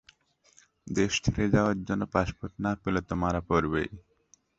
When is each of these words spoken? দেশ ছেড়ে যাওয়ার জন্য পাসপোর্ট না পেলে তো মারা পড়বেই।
দেশ 0.87 1.11
ছেড়ে 1.23 1.45
যাওয়ার 1.55 1.77
জন্য 1.87 2.03
পাসপোর্ট 2.13 2.53
না 2.65 2.71
পেলে 2.81 3.01
তো 3.07 3.13
মারা 3.21 3.41
পড়বেই। 3.49 3.89